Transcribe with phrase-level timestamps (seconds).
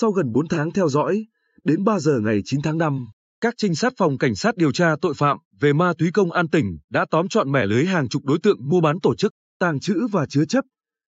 [0.00, 1.26] Sau gần 4 tháng theo dõi,
[1.64, 3.06] đến 3 giờ ngày 9 tháng 5,
[3.40, 6.48] các trinh sát phòng cảnh sát điều tra tội phạm về ma túy công an
[6.48, 9.80] tỉnh đã tóm trọn mẻ lưới hàng chục đối tượng mua bán tổ chức, tàng
[9.80, 10.64] trữ và chứa chấp,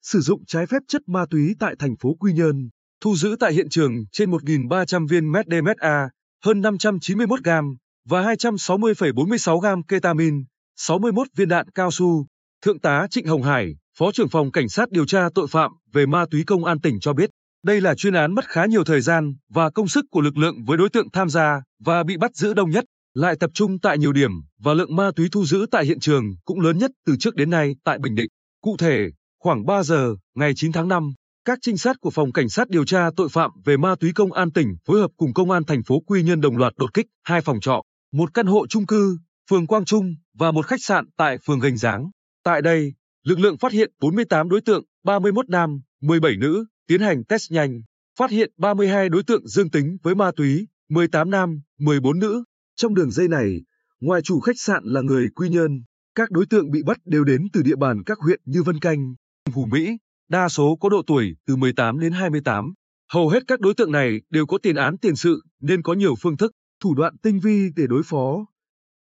[0.03, 2.69] sử dụng trái phép chất ma túy tại thành phố Quy Nhơn,
[3.01, 6.09] thu giữ tại hiện trường trên 1.300 viên MDMA,
[6.45, 7.77] hơn 591 gram
[8.09, 10.45] và 260,46 gram ketamin,
[10.77, 12.27] 61 viên đạn cao su.
[12.65, 16.07] Thượng tá Trịnh Hồng Hải, Phó trưởng phòng Cảnh sát điều tra tội phạm về
[16.07, 17.31] ma túy công an tỉnh cho biết,
[17.67, 20.65] đây là chuyên án mất khá nhiều thời gian và công sức của lực lượng
[20.65, 22.85] với đối tượng tham gia và bị bắt giữ đông nhất,
[23.15, 24.31] lại tập trung tại nhiều điểm
[24.63, 27.51] và lượng ma túy thu giữ tại hiện trường cũng lớn nhất từ trước đến
[27.51, 28.27] nay tại Bình Định.
[28.63, 29.11] Cụ thể,
[29.43, 31.13] khoảng 3 giờ ngày 9 tháng 5,
[31.45, 34.33] các trinh sát của phòng cảnh sát điều tra tội phạm về ma túy công
[34.33, 37.07] an tỉnh phối hợp cùng công an thành phố Quy Nhơn đồng loạt đột kích
[37.25, 39.19] hai phòng trọ, một căn hộ chung cư,
[39.51, 42.11] phường Quang Trung và một khách sạn tại phường Gành Giáng.
[42.45, 42.93] Tại đây,
[43.25, 47.83] lực lượng phát hiện 48 đối tượng, 31 nam, 17 nữ, tiến hành test nhanh,
[48.19, 52.45] phát hiện 32 đối tượng dương tính với ma túy, 18 nam, 14 nữ.
[52.77, 53.61] Trong đường dây này,
[54.01, 55.83] ngoài chủ khách sạn là người Quy Nhơn,
[56.15, 59.15] các đối tượng bị bắt đều đến từ địa bàn các huyện như Vân Canh,
[59.55, 59.99] Phú Mỹ,
[60.29, 62.73] đa số có độ tuổi từ 18 đến 28.
[63.13, 66.15] Hầu hết các đối tượng này đều có tiền án tiền sự nên có nhiều
[66.23, 68.47] phương thức, thủ đoạn tinh vi để đối phó,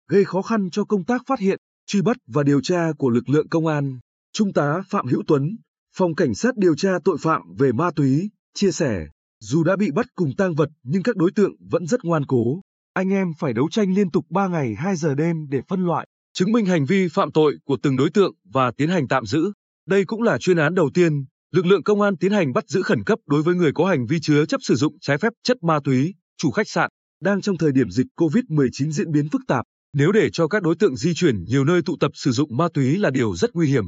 [0.09, 3.29] gây khó khăn cho công tác phát hiện, truy bắt và điều tra của lực
[3.29, 3.99] lượng công an.
[4.33, 5.57] Trung tá Phạm Hữu Tuấn,
[5.95, 9.07] Phòng Cảnh sát điều tra tội phạm về ma túy, chia sẻ,
[9.39, 12.61] dù đã bị bắt cùng tang vật nhưng các đối tượng vẫn rất ngoan cố.
[12.93, 16.07] Anh em phải đấu tranh liên tục 3 ngày 2 giờ đêm để phân loại,
[16.33, 19.51] chứng minh hành vi phạm tội của từng đối tượng và tiến hành tạm giữ.
[19.87, 22.81] Đây cũng là chuyên án đầu tiên, lực lượng công an tiến hành bắt giữ
[22.81, 25.63] khẩn cấp đối với người có hành vi chứa chấp sử dụng trái phép chất
[25.63, 26.89] ma túy, chủ khách sạn,
[27.21, 29.65] đang trong thời điểm dịch COVID-19 diễn biến phức tạp.
[29.93, 32.67] Nếu để cho các đối tượng di chuyển nhiều nơi tụ tập sử dụng ma
[32.73, 33.83] túy là điều rất nguy hiểm.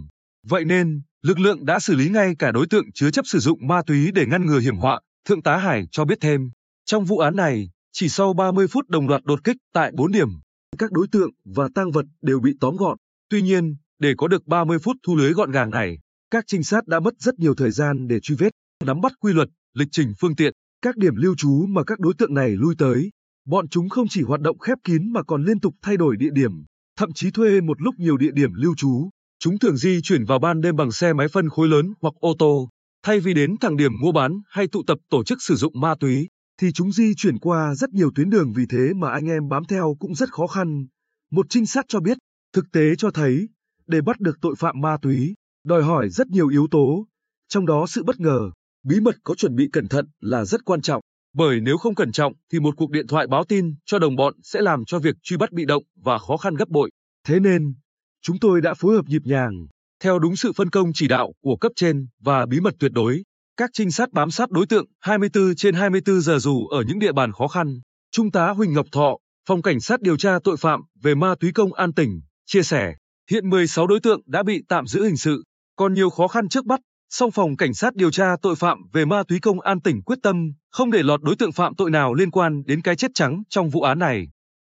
[0.48, 3.68] Vậy nên, lực lượng đã xử lý ngay cả đối tượng chứa chấp sử dụng
[3.68, 6.50] ma túy để ngăn ngừa hiểm họa, Thượng tá Hải cho biết thêm.
[6.86, 10.30] Trong vụ án này, chỉ sau 30 phút đồng loạt đột kích tại 4 điểm,
[10.78, 12.98] các đối tượng và tang vật đều bị tóm gọn.
[13.30, 15.98] Tuy nhiên, để có được 30 phút thu lưới gọn gàng này,
[16.32, 18.50] các trinh sát đã mất rất nhiều thời gian để truy vết,
[18.86, 22.14] nắm bắt quy luật, lịch trình phương tiện, các điểm lưu trú mà các đối
[22.14, 23.10] tượng này lui tới.
[23.46, 26.30] Bọn chúng không chỉ hoạt động khép kín mà còn liên tục thay đổi địa
[26.34, 26.52] điểm,
[26.98, 29.10] thậm chí thuê một lúc nhiều địa điểm lưu trú.
[29.44, 32.34] Chúng thường di chuyển vào ban đêm bằng xe máy phân khối lớn hoặc ô
[32.40, 32.70] tô,
[33.04, 35.96] thay vì đến thẳng điểm mua bán hay tụ tập tổ chức sử dụng ma
[36.00, 36.28] túy,
[36.60, 39.66] thì chúng di chuyển qua rất nhiều tuyến đường vì thế mà anh em bám
[39.66, 40.86] theo cũng rất khó khăn.
[41.32, 42.18] Một trinh sát cho biết,
[42.54, 43.50] thực tế cho thấy,
[43.88, 45.34] để bắt được tội phạm ma túy,
[45.66, 47.08] đòi hỏi rất nhiều yếu tố,
[47.50, 48.52] trong đó sự bất ngờ,
[48.84, 51.02] bí mật có chuẩn bị cẩn thận là rất quan trọng.
[51.34, 54.34] Bởi nếu không cẩn trọng thì một cuộc điện thoại báo tin cho đồng bọn
[54.44, 56.92] sẽ làm cho việc truy bắt bị động và khó khăn gấp bội.
[57.28, 57.74] Thế nên,
[58.22, 59.68] chúng tôi đã phối hợp nhịp nhàng,
[60.04, 63.24] theo đúng sự phân công chỉ đạo của cấp trên và bí mật tuyệt đối.
[63.58, 67.12] Các trinh sát bám sát đối tượng 24 trên 24 giờ dù ở những địa
[67.12, 67.80] bàn khó khăn.
[68.12, 69.18] Trung tá Huỳnh Ngọc Thọ,
[69.48, 72.94] Phòng Cảnh sát điều tra tội phạm về ma túy công an tỉnh, chia sẻ,
[73.32, 75.44] hiện 16 đối tượng đã bị tạm giữ hình sự,
[75.76, 79.06] còn nhiều khó khăn trước bắt, song phòng cảnh sát điều tra tội phạm về
[79.06, 82.14] ma túy công an tỉnh quyết tâm không để lọt đối tượng phạm tội nào
[82.14, 84.28] liên quan đến cái chết trắng trong vụ án này.